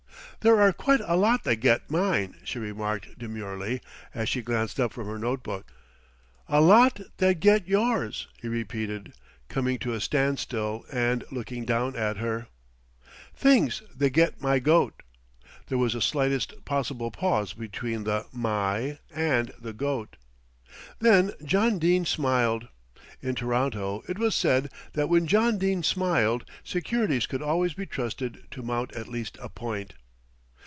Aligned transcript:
"There 0.43 0.59
are 0.59 0.73
quite 0.73 1.01
a 1.05 1.15
lot 1.15 1.43
that 1.43 1.57
get 1.57 1.91
mine," 1.91 2.35
she 2.43 2.57
remarked 2.57 3.19
demurely, 3.19 3.79
as 4.11 4.27
she 4.27 4.41
glanced 4.41 4.79
up 4.79 4.91
from 4.91 5.05
her 5.05 5.19
note 5.19 5.43
book. 5.43 5.71
"A 6.49 6.59
lot 6.59 6.99
that 7.17 7.39
get 7.39 7.67
yours," 7.67 8.27
he 8.41 8.47
repeated, 8.47 9.13
coming 9.49 9.77
to 9.77 9.93
a 9.93 10.01
standstill 10.01 10.83
and 10.91 11.23
looking 11.29 11.63
down 11.63 11.95
at 11.95 12.17
her. 12.17 12.47
"Things 13.35 13.83
that 13.95 14.09
get 14.13 14.41
my 14.41 14.57
goat." 14.57 15.03
There 15.67 15.77
was 15.77 15.93
the 15.93 16.01
slightest 16.01 16.65
possible 16.65 17.11
pause 17.11 17.53
between 17.53 18.03
the 18.05 18.25
"my" 18.33 18.97
and 19.13 19.53
the 19.61 19.73
"goat." 19.73 20.15
Then 20.97 21.33
John 21.45 21.77
Dene 21.77 22.03
smiled. 22.05 22.67
In 23.21 23.35
Toronto 23.35 24.01
it 24.07 24.17
was 24.17 24.33
said 24.33 24.71
that 24.93 25.07
when 25.07 25.27
John 25.27 25.59
Dene 25.59 25.83
smiled 25.83 26.49
securities 26.63 27.27
could 27.27 27.43
always 27.43 27.75
be 27.75 27.85
trusted 27.85 28.45
to 28.49 28.63
mount 28.63 28.91
at 28.93 29.07
least 29.07 29.37
a 29.39 29.47
point. 29.47 29.93